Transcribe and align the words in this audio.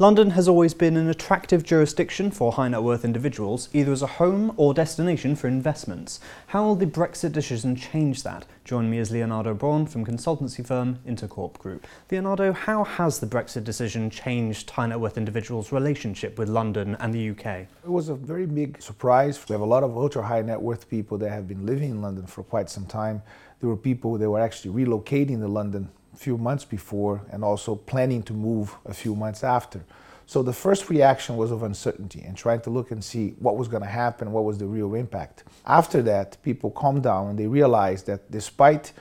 London 0.00 0.30
has 0.30 0.46
always 0.46 0.74
been 0.74 0.96
an 0.96 1.08
attractive 1.08 1.64
jurisdiction 1.64 2.30
for 2.30 2.52
high 2.52 2.68
net 2.68 2.84
worth 2.84 3.04
individuals, 3.04 3.68
either 3.72 3.90
as 3.90 4.00
a 4.00 4.06
home 4.06 4.52
or 4.56 4.72
destination 4.72 5.34
for 5.34 5.48
investments. 5.48 6.20
How 6.46 6.62
will 6.62 6.76
the 6.76 6.86
Brexit 6.86 7.32
decision 7.32 7.74
change 7.74 8.22
that? 8.22 8.46
Join 8.64 8.88
me 8.88 8.98
as 8.98 9.10
Leonardo 9.10 9.54
Braun 9.54 9.86
from 9.86 10.06
consultancy 10.06 10.64
firm 10.64 11.00
Intercorp 11.04 11.58
Group. 11.58 11.84
Leonardo, 12.12 12.52
how 12.52 12.84
has 12.84 13.18
the 13.18 13.26
Brexit 13.26 13.64
decision 13.64 14.08
changed 14.08 14.70
high 14.70 14.86
net 14.86 15.00
worth 15.00 15.18
individuals' 15.18 15.72
relationship 15.72 16.38
with 16.38 16.48
London 16.48 16.96
and 17.00 17.12
the 17.12 17.30
UK? 17.30 17.66
It 17.82 17.90
was 17.90 18.08
a 18.08 18.14
very 18.14 18.46
big 18.46 18.80
surprise. 18.80 19.48
We 19.48 19.52
have 19.54 19.62
a 19.62 19.66
lot 19.66 19.82
of 19.82 19.96
ultra 19.96 20.22
high 20.22 20.42
net 20.42 20.62
worth 20.62 20.88
people 20.88 21.18
that 21.18 21.30
have 21.30 21.48
been 21.48 21.66
living 21.66 21.90
in 21.90 22.02
London 22.02 22.24
for 22.24 22.44
quite 22.44 22.70
some 22.70 22.86
time. 22.86 23.20
There 23.58 23.68
were 23.68 23.76
people 23.76 24.16
that 24.16 24.30
were 24.30 24.38
actually 24.38 24.84
relocating 24.84 25.40
to 25.40 25.48
London 25.48 25.90
few 26.18 26.36
months 26.36 26.64
before 26.64 27.22
and 27.30 27.44
also 27.44 27.76
planning 27.76 28.22
to 28.24 28.32
move 28.32 28.76
a 28.84 28.92
few 28.92 29.14
months 29.14 29.44
after. 29.44 29.84
So 30.26 30.42
the 30.42 30.52
first 30.52 30.90
reaction 30.90 31.36
was 31.36 31.50
of 31.50 31.62
uncertainty 31.62 32.20
and 32.20 32.36
trying 32.36 32.60
to 32.62 32.70
look 32.70 32.90
and 32.90 33.02
see 33.02 33.34
what 33.38 33.56
was 33.56 33.68
going 33.68 33.82
to 33.82 33.88
happen, 33.88 34.30
what 34.32 34.44
was 34.44 34.58
the 34.58 34.66
real 34.66 34.94
impact. 34.94 35.44
After 35.64 36.02
that, 36.02 36.36
people 36.42 36.70
calmed 36.70 37.04
down 37.04 37.28
and 37.28 37.38
they 37.38 37.46
realized 37.46 38.06
that 38.06 38.30
despite 38.30 38.92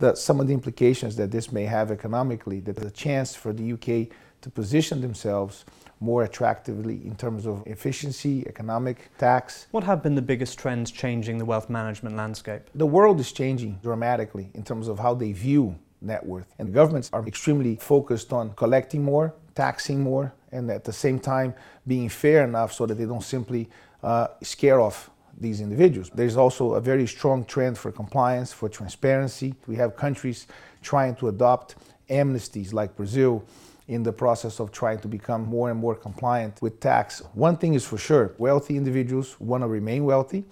the, 0.00 0.16
some 0.16 0.40
of 0.40 0.48
the 0.48 0.54
implications 0.54 1.14
that 1.16 1.30
this 1.30 1.52
may 1.52 1.64
have 1.66 1.92
economically, 1.92 2.58
that 2.60 2.76
the 2.76 2.90
chance 2.90 3.36
for 3.36 3.52
the 3.52 3.72
UK 3.74 4.08
to 4.40 4.50
position 4.50 5.00
themselves 5.00 5.64
more 6.00 6.24
attractively 6.24 7.06
in 7.06 7.14
terms 7.14 7.46
of 7.46 7.62
efficiency, 7.66 8.44
economic, 8.48 9.16
tax. 9.18 9.68
What 9.70 9.84
have 9.84 10.02
been 10.02 10.16
the 10.16 10.22
biggest 10.22 10.58
trends 10.58 10.90
changing 10.90 11.38
the 11.38 11.44
wealth 11.44 11.70
management 11.70 12.16
landscape? 12.16 12.62
The 12.74 12.86
world 12.86 13.20
is 13.20 13.30
changing 13.30 13.78
dramatically 13.82 14.50
in 14.54 14.64
terms 14.64 14.88
of 14.88 14.98
how 14.98 15.14
they 15.14 15.32
view 15.32 15.78
net 16.02 16.24
worth. 16.24 16.46
And 16.58 16.72
governments 16.72 17.10
are 17.12 17.26
extremely 17.26 17.76
focused 17.76 18.32
on 18.32 18.52
collecting 18.54 19.02
more, 19.02 19.34
taxing 19.54 20.00
more, 20.00 20.32
and 20.50 20.70
at 20.70 20.84
the 20.84 20.92
same 20.92 21.18
time 21.18 21.54
being 21.86 22.08
fair 22.08 22.44
enough 22.44 22.72
so 22.72 22.86
that 22.86 22.94
they 22.94 23.04
don't 23.04 23.22
simply 23.22 23.68
uh, 24.02 24.28
scare 24.42 24.80
off 24.80 25.10
these 25.38 25.60
individuals. 25.60 26.10
There's 26.14 26.36
also 26.36 26.74
a 26.74 26.80
very 26.80 27.06
strong 27.06 27.44
trend 27.44 27.78
for 27.78 27.90
compliance, 27.90 28.52
for 28.52 28.68
transparency. 28.68 29.54
We 29.66 29.76
have 29.76 29.96
countries 29.96 30.46
trying 30.82 31.14
to 31.16 31.28
adopt 31.28 31.76
amnesties 32.10 32.72
like 32.72 32.94
Brazil 32.96 33.44
in 33.88 34.02
the 34.02 34.12
process 34.12 34.60
of 34.60 34.70
trying 34.70 34.98
to 35.00 35.08
become 35.08 35.44
more 35.44 35.70
and 35.70 35.78
more 35.78 35.94
compliant 35.94 36.60
with 36.62 36.80
tax. 36.80 37.20
One 37.34 37.56
thing 37.56 37.74
is 37.74 37.84
for 37.84 37.98
sure 37.98 38.34
wealthy 38.38 38.76
individuals 38.76 39.40
want 39.40 39.62
to 39.62 39.68
remain 39.68 40.04
wealthy, 40.04 40.44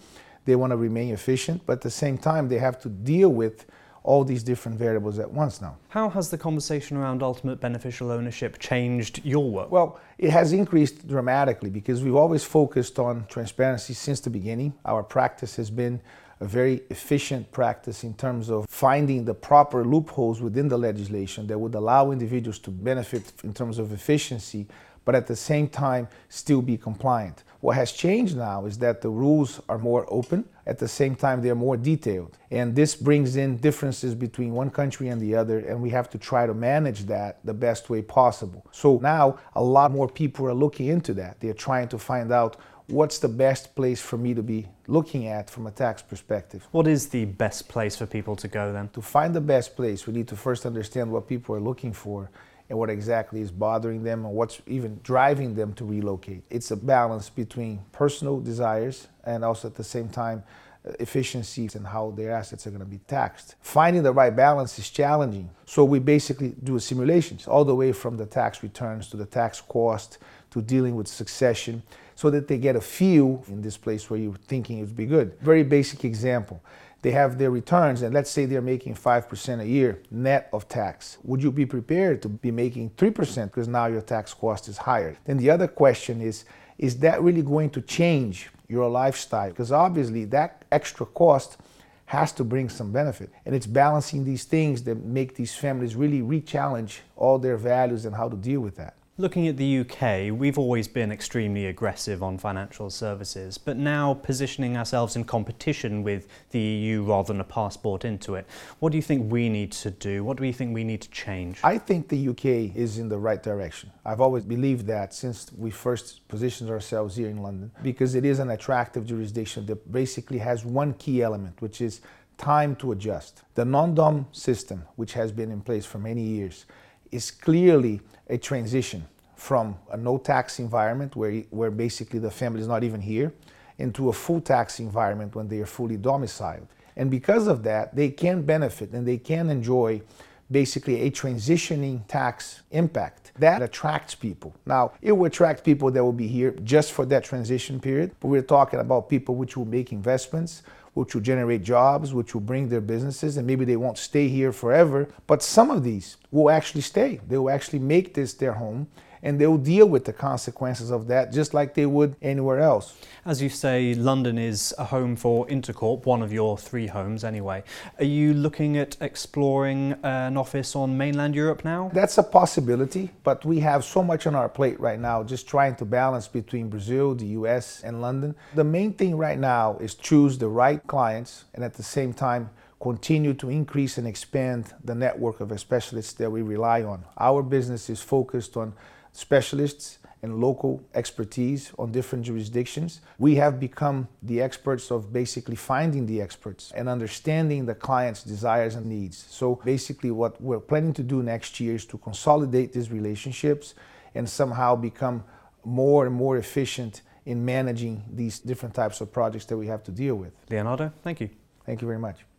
they 0.45 0.57
want 0.57 0.73
to 0.73 0.77
remain 0.77 1.13
efficient, 1.13 1.63
but 1.67 1.75
at 1.75 1.81
the 1.83 1.91
same 1.91 2.19
time, 2.19 2.49
they 2.49 2.59
have 2.59 2.81
to 2.81 2.89
deal 2.89 3.29
with 3.29 3.67
all 4.03 4.25
these 4.25 4.43
different 4.43 4.79
variables 4.79 5.19
at 5.19 5.31
once 5.31 5.61
now. 5.61 5.77
How 5.89 6.09
has 6.11 6.31
the 6.31 6.39
conversation 6.39 6.97
around 6.97 7.23
ultimate 7.23 7.61
beneficial 7.61 8.11
ownership 8.11 8.59
changed 8.59 9.21
your 9.25 9.51
work? 9.51 9.71
Well, 9.71 10.01
it 10.19 10.31
has 10.31 10.53
increased 10.53 11.07
dramatically 11.07 11.71
because 11.71 12.03
we've 12.03 12.17
always 12.17 12.45
focused 12.45 12.99
on 12.99 13.27
transparency 13.29 13.95
since 13.95 14.21
the 14.21 14.31
beginning. 14.31 14.75
Our 14.85 15.03
practice 15.03 15.57
has 15.57 15.71
been 15.71 16.01
a 16.41 16.47
very 16.47 16.81
efficient 16.89 17.53
practice 17.53 18.03
in 18.03 18.15
terms 18.15 18.49
of 18.49 18.67
finding 18.69 19.27
the 19.27 19.35
proper 19.35 19.85
loopholes 19.85 20.41
within 20.41 20.69
the 20.69 20.79
legislation 20.79 21.47
that 21.47 21.59
would 21.59 21.75
allow 21.75 22.11
individuals 22.11 22.59
to 22.61 22.71
benefit 22.71 23.33
in 23.45 23.53
terms 23.53 23.79
of 23.79 23.93
efficiency 23.93 24.67
but 25.05 25.15
at 25.15 25.27
the 25.27 25.37
same 25.37 25.69
time 25.69 26.09
still 26.29 26.63
be 26.63 26.77
compliant. 26.77 27.43
What 27.61 27.77
has 27.77 27.93
changed 27.93 28.37
now 28.37 28.65
is 28.65 28.79
that 28.79 29.03
the 29.03 29.11
rules 29.11 29.61
are 29.69 29.79
more 29.79 30.07
open. 30.09 30.47
At 30.67 30.79
the 30.79 30.89
same 30.89 31.15
time, 31.15 31.43
they 31.43 31.51
are 31.51 31.55
more 31.55 31.77
detailed. 31.77 32.39
And 32.51 32.75
this 32.75 32.95
brings 32.95 33.37
in 33.37 33.59
differences 33.59 34.15
between 34.15 34.53
one 34.53 34.71
country 34.71 35.09
and 35.09 35.21
the 35.21 35.35
other, 35.35 35.59
and 35.59 35.83
we 35.83 35.91
have 35.91 36.09
to 36.11 36.19
try 36.19 36.47
to 36.47 36.55
manage 36.55 37.05
that 37.07 37.39
the 37.45 37.53
best 37.53 37.91
way 37.91 38.01
possible. 38.01 38.67
So 38.73 38.99
now 39.03 39.39
a 39.55 39.63
lot 39.63 39.93
more 39.93 40.09
people 40.09 40.47
are 40.47 40.55
looking 40.55 40.87
into 40.87 41.13
that. 41.15 41.41
They're 41.41 41.53
trying 41.53 41.89
to 41.89 41.99
find 41.99 42.33
out 42.33 42.57
what's 42.87 43.19
the 43.19 43.29
best 43.29 43.75
place 43.75 44.01
for 44.01 44.17
me 44.17 44.33
to 44.35 44.43
be 44.43 44.67
looking 44.87 45.27
at 45.29 45.51
from 45.51 45.67
a 45.67 45.71
tax 45.71 46.03
perspective. 46.03 46.67
What 46.73 46.87
is 46.87 47.09
the 47.09 47.27
best 47.27 47.69
place 47.69 47.97
for 47.97 48.07
people 48.07 48.37
to 48.37 48.49
go 48.49 48.73
then? 48.73 48.89
To 48.91 49.03
find 49.03 49.35
the 49.35 49.41
best 49.41 49.77
place, 49.77 50.07
we 50.07 50.15
need 50.15 50.29
to 50.29 50.37
first 50.37 50.65
understand 50.65 51.13
what 51.13 51.29
people 51.29 51.55
are 51.55 51.61
looking 51.61 51.93
for 51.93 52.31
and 52.71 52.79
what 52.79 52.89
exactly 52.89 53.41
is 53.41 53.51
bothering 53.51 54.05
them 54.05 54.25
and 54.25 54.33
what's 54.33 54.63
even 54.67 55.01
driving 55.03 55.55
them 55.57 55.75
to 55.75 55.85
relocate. 55.85 56.45
It's 56.51 56.71
a 56.71 56.77
balance 56.77 57.29
between 57.29 57.81
personal 57.91 58.41
desires 58.41 59.09
and 59.25 59.45
also 59.45 59.69
at 59.69 59.75
the 59.75 59.85
same 59.85 60.09
time 60.09 60.45
uh, 60.87 60.93
efficiencies 61.01 61.75
and 61.75 61.85
how 61.85 62.13
their 62.13 62.31
assets 62.31 62.69
are 62.69 62.71
going 62.71 62.81
to 62.81 62.87
be 62.87 63.01
taxed. 63.09 63.57
Finding 63.61 64.05
the 64.05 64.13
right 64.13 64.35
balance 64.35 64.79
is 64.79 64.89
challenging. 64.89 65.51
So 65.67 65.85
we 65.85 65.99
basically 65.99 66.55
do 66.63 66.79
simulations 66.79 67.49
all 67.49 67.65
the 67.65 67.75
way 67.75 67.91
from 67.91 68.17
the 68.17 68.25
tax 68.25 68.63
returns 68.63 69.09
to 69.09 69.17
the 69.17 69.27
tax 69.27 69.61
cost 69.61 70.19
to 70.53 70.63
dealing 70.63 70.95
with 70.95 71.09
succession 71.09 71.83
so 72.15 72.31
that 72.31 72.47
they 72.47 72.57
get 72.57 72.77
a 72.77 72.81
feel 72.81 73.45
in 73.49 73.63
this 73.63 73.77
place 73.77 74.09
where 74.09 74.21
you're 74.21 74.35
thinking 74.47 74.79
it 74.79 74.83
would 74.83 74.97
be 74.97 75.07
good. 75.07 75.37
Very 75.41 75.65
basic 75.65 76.05
example 76.05 76.63
they 77.03 77.13
have 77.13 77.39
their 77.39 77.51
returns, 77.51 78.03
and 78.03 78.13
let's 78.13 78.31
say 78.31 78.45
they're 78.45 78.61
making 78.61 78.95
5% 78.95 79.61
a 79.61 79.67
year 79.67 80.03
net 80.11 80.51
of 80.53 80.69
tax. 80.69 81.17
Would 81.25 81.43
you 81.43 81.51
be 81.51 81.65
prepared 81.65 82.21
to 82.23 82.29
be 82.29 82.51
making 82.51 82.91
3% 82.91 83.45
because 83.47 83.69
now 83.69 83.87
your 83.87 84.03
tax 84.03 84.35
cost 84.35 84.69
is 84.69 84.79
higher? 84.79 85.17
Then 85.25 85.39
the 85.39 85.51
other 85.51 85.69
question 85.69 86.21
is 86.21 86.45
is 86.79 86.99
that 87.01 87.21
really 87.21 87.43
going 87.43 87.69
to 87.71 87.83
change 87.83 88.49
your 88.67 88.89
lifestyle? 88.89 89.51
Because 89.51 89.71
obviously, 89.71 90.25
that 90.27 90.65
extra 90.73 91.05
cost 91.05 91.59
has 92.07 92.33
to 92.33 92.43
bring 92.43 92.71
some 92.71 92.91
benefit. 92.91 93.31
And 93.45 93.55
it's 93.55 93.67
balancing 93.67 94.25
these 94.25 94.45
things 94.45 94.83
that 94.85 94.97
make 94.97 95.37
these 95.37 95.55
families 95.55 95.95
really 95.95 96.23
re 96.23 96.41
challenge 96.41 97.03
all 97.17 97.39
their 97.39 97.59
values 97.59 98.07
and 98.07 98.17
how 98.17 98.31
to 98.31 98.37
deal 98.37 98.61
with 98.61 98.77
that. 98.77 98.95
Looking 99.21 99.49
at 99.49 99.59
the 99.59 99.81
UK, 99.81 100.35
we've 100.35 100.59
always 100.59 100.89
been 100.89 101.13
extremely 101.13 101.67
aggressive 101.67 102.23
on 102.23 102.39
financial 102.39 102.89
services, 102.89 103.59
but 103.59 103.77
now 103.77 104.15
positioning 104.15 104.79
ourselves 104.79 105.15
in 105.15 105.25
competition 105.25 106.03
with 106.03 106.27
the 106.53 106.59
EU 106.59 107.03
rather 107.03 107.35
than 107.35 107.39
a 107.43 107.45
passport 107.45 108.07
into 108.07 108.35
it. 108.35 108.47
What 108.79 108.93
do 108.93 108.97
you 108.97 109.03
think 109.03 109.31
we 109.31 109.51
need 109.51 109.73
to 109.73 109.91
do? 109.91 110.25
What 110.25 110.39
do 110.39 110.47
you 110.47 110.55
think 110.55 110.73
we 110.73 110.85
need 110.85 111.03
to 111.03 111.11
change? 111.11 111.61
I 111.63 111.77
think 111.77 112.09
the 112.09 112.31
UK 112.31 112.75
is 112.75 112.97
in 112.97 113.11
the 113.11 113.19
right 113.19 113.43
direction. 113.43 113.91
I've 114.07 114.23
always 114.23 114.47
believed 114.47 114.87
that 114.87 115.13
since 115.13 115.53
we 115.53 115.71
first 115.71 116.27
positioned 116.29 116.71
ourselves 116.71 117.15
here 117.15 117.29
in 117.29 117.43
London, 117.43 117.73
because 117.83 118.15
it 118.15 118.25
is 118.25 118.39
an 118.39 118.49
attractive 118.49 119.05
jurisdiction 119.05 119.67
that 119.67 119.93
basically 119.93 120.39
has 120.39 120.65
one 120.65 120.95
key 120.95 121.23
element, 121.23 121.61
which 121.61 121.83
is 121.83 122.01
time 122.39 122.75
to 122.77 122.93
adjust. 122.93 123.43
The 123.55 123.67
non 123.67 123.95
dom 123.95 124.29
system, 124.33 124.85
which 124.97 125.13
has 125.13 125.31
been 125.31 125.51
in 125.51 125.61
place 125.61 125.85
for 125.85 125.99
many 125.99 126.23
years, 126.23 126.65
is 127.11 127.31
clearly 127.31 128.01
a 128.29 128.39
transition 128.39 129.07
from 129.37 129.77
a 129.91 129.97
no 129.97 130.19
tax 130.19 130.59
environment 130.59 131.17
where, 131.17 131.41
where 131.51 131.71
basically 131.71 132.19
the 132.19 132.31
family 132.31 132.61
is 132.61 132.69
not 132.69 132.85
even 132.85 133.01
here 133.01 133.33
into 133.79 134.11
a 134.11 134.13
full 134.13 134.41
tax 134.41 134.79
environment 134.79 135.35
when 135.35 135.49
they 135.49 135.59
are 135.59 135.67
fully 135.67 135.97
domiciled. 135.97 136.67
And 136.97 137.11
because 137.11 137.47
of 137.47 137.63
that, 137.63 137.97
they 137.97 138.11
can 138.11 138.43
benefit 138.43 138.91
and 138.91 139.07
they 139.09 139.17
can 139.17 139.49
enjoy 139.49 140.03
basically 140.51 141.03
a 141.03 141.11
transitioning 141.11 142.07
tax 142.09 142.63
impact 142.73 143.33
that 143.39 143.63
attracts 143.63 144.15
people. 144.15 144.55
Now, 144.67 144.93
it 145.01 145.13
will 145.13 145.27
attract 145.27 145.65
people 145.65 145.91
that 145.93 146.05
will 146.05 146.13
be 146.13 146.27
here 146.27 146.51
just 146.65 146.93
for 146.93 147.07
that 147.07 147.25
transition 147.25 147.81
period, 147.81 148.15
but 148.21 148.29
we're 148.29 148.43
talking 148.43 148.81
about 148.81 149.09
people 149.09 149.37
which 149.37 149.57
will 149.57 149.65
make 149.65 149.93
investments, 149.93 150.63
which 150.95 151.15
will 151.15 151.23
generate 151.23 151.63
jobs, 151.63 152.13
which 152.13 152.35
will 152.35 152.41
bring 152.41 152.69
their 152.69 152.81
businesses, 152.81 153.37
and 153.37 153.47
maybe 153.47 153.65
they 153.65 153.77
won't 153.77 153.99
stay 153.99 154.29
here 154.29 154.53
forever. 154.53 155.09
But 155.27 155.43
some 155.43 155.71
of 155.71 155.85
these 155.85 156.17
will 156.31 156.51
actually 156.51 156.81
stay. 156.83 157.21
They 157.29 157.39
will 157.39 157.51
actually 157.51 157.79
make 157.79 158.15
this 158.15 158.35
their 158.35 158.55
home 158.55 158.89
and 159.23 159.41
they'll 159.41 159.59
deal 159.59 159.87
with 159.87 160.05
the 160.05 160.13
consequences 160.13 160.91
of 160.91 161.07
that 161.09 161.33
just 161.33 161.55
like 161.55 161.75
they 161.75 161.87
would 161.87 162.17
anywhere 162.23 162.61
else. 162.61 162.97
As 163.25 163.43
you 163.43 163.49
say, 163.49 163.95
London 163.95 164.39
is 164.39 164.75
a 164.79 164.85
home 164.85 165.17
for 165.17 165.47
Intercorp, 165.47 166.07
one 166.07 166.23
of 166.23 166.33
your 166.33 166.57
three 166.57 166.87
homes 166.87 167.23
anyway. 167.25 167.63
Are 167.99 168.05
you 168.05 168.33
looking 168.33 168.77
at 168.77 168.97
exploring 169.01 169.95
an 170.03 170.37
office 170.37 170.75
on 170.75 170.97
mainland 170.97 171.35
Europe 171.35 171.65
now? 171.65 171.91
That's 171.93 172.19
a 172.19 172.23
possibility, 172.23 173.11
but 173.25 173.45
we 173.45 173.61
have 173.61 173.85
so 173.85 174.03
much 174.03 174.27
on 174.27 174.35
our 174.35 174.49
plate 174.49 174.81
right 174.81 174.99
now, 174.99 175.23
just 175.23 175.47
trying 175.47 175.77
to 175.77 175.85
balance 175.85 176.29
between 176.29 176.69
Brazil, 176.69 177.15
the 177.15 177.27
US, 177.27 177.83
and 177.83 178.01
London. 178.01 178.35
The 178.55 178.65
main 178.65 178.95
thing 178.95 179.17
right 179.17 179.39
now 179.39 179.77
is 179.81 179.95
choose 179.95 180.39
the 180.39 180.49
right 180.49 180.85
clients 180.87 181.45
and 181.55 181.63
at 181.63 181.75
the 181.75 181.83
same 181.83 182.13
time 182.15 182.51
continue 182.81 183.35
to 183.35 183.51
increase 183.51 183.99
and 183.99 184.07
expand 184.07 184.73
the 184.83 184.95
network 184.95 185.41
of 185.41 185.59
specialists 185.61 186.15
that 186.15 186.31
we 186.31 186.41
rely 186.41 186.83
on. 186.83 187.05
Our 187.19 187.43
business 187.43 187.91
is 187.91 188.01
focused 188.01 188.57
on 188.57 188.73
specialists 189.13 189.99
and 190.23 190.41
local 190.41 190.83
expertise 190.95 191.73
on 191.79 191.93
different 191.93 192.25
jurisdictions. 192.25 193.01
We 193.19 193.37
have 193.37 193.59
become 193.59 194.09
the 194.23 194.43
experts 194.43 194.91
of 194.91 195.13
basically 195.13 195.57
finding 195.57 196.07
the 196.07 196.21
experts 196.21 196.73
and 196.75 196.89
understanding 196.89 197.67
the 197.67 197.75
client's 197.75 198.23
desires 198.23 198.75
and 198.75 198.87
needs. 198.87 199.27
So 199.31 199.61
basically 199.65 200.11
what 200.11 200.41
we're 200.41 200.61
planning 200.61 200.93
to 200.95 201.03
do 201.03 201.23
next 201.23 201.59
year 201.59 201.75
is 201.75 201.87
to 201.87 201.99
consolidate 201.99 202.73
these 202.73 202.91
relationships 202.91 203.75
and 204.15 204.29
somehow 204.29 204.77
become 204.77 205.25
more 205.65 206.07
and 206.07 206.15
more 206.15 206.37
efficient 206.37 207.03
in 207.25 207.45
managing 207.45 208.03
these 208.13 208.39
different 208.41 208.75
types 208.75 209.01
of 209.01 209.13
projects 209.13 209.45
that 209.47 209.57
we 209.57 209.67
have 209.67 209.83
to 209.85 209.91
deal 209.91 210.17
with. 210.17 210.33
Leonardo, 210.51 210.93
thank 211.03 211.21
you. 211.21 211.31
Thank 211.65 211.81
you 211.81 211.87
very 211.87 211.99
much. 211.99 212.30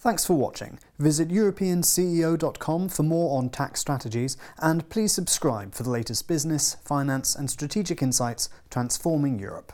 Thanks 0.00 0.24
for 0.24 0.34
watching. 0.34 0.78
Visit 1.00 1.28
EuropeanCEO.com 1.28 2.88
for 2.88 3.02
more 3.02 3.36
on 3.36 3.50
tax 3.50 3.80
strategies, 3.80 4.36
and 4.58 4.88
please 4.88 5.12
subscribe 5.12 5.74
for 5.74 5.82
the 5.82 5.90
latest 5.90 6.28
business, 6.28 6.76
finance, 6.84 7.34
and 7.34 7.50
strategic 7.50 8.00
insights 8.00 8.48
transforming 8.70 9.40
Europe. 9.40 9.72